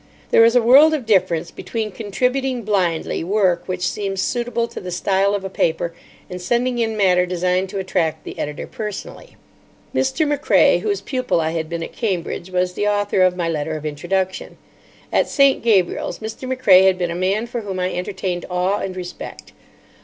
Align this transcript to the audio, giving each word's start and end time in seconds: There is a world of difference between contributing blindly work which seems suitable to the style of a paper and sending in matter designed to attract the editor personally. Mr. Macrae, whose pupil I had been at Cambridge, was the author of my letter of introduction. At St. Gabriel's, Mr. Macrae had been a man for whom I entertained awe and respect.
There 0.31 0.43
is 0.43 0.55
a 0.55 0.63
world 0.63 0.95
of 0.95 1.05
difference 1.05 1.51
between 1.51 1.91
contributing 1.91 2.63
blindly 2.63 3.23
work 3.23 3.67
which 3.67 3.87
seems 3.87 4.19
suitable 4.19 4.67
to 4.69 4.79
the 4.81 4.89
style 4.89 5.35
of 5.35 5.43
a 5.43 5.47
paper 5.49 5.93
and 6.27 6.41
sending 6.41 6.79
in 6.79 6.97
matter 6.97 7.27
designed 7.27 7.69
to 7.69 7.77
attract 7.77 8.23
the 8.23 8.39
editor 8.39 8.65
personally. 8.65 9.35
Mr. 9.93 10.27
Macrae, 10.27 10.79
whose 10.79 11.01
pupil 11.01 11.39
I 11.39 11.51
had 11.51 11.69
been 11.69 11.83
at 11.83 11.93
Cambridge, 11.93 12.49
was 12.49 12.73
the 12.73 12.87
author 12.87 13.21
of 13.21 13.35
my 13.37 13.47
letter 13.47 13.77
of 13.77 13.85
introduction. 13.85 14.57
At 15.13 15.29
St. 15.29 15.61
Gabriel's, 15.61 16.17
Mr. 16.17 16.47
Macrae 16.49 16.81
had 16.87 16.97
been 16.97 17.11
a 17.11 17.15
man 17.15 17.45
for 17.45 17.61
whom 17.61 17.79
I 17.79 17.93
entertained 17.93 18.47
awe 18.49 18.79
and 18.79 18.95
respect. 18.97 19.51